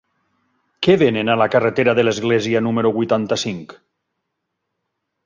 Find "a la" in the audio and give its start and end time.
1.33-1.47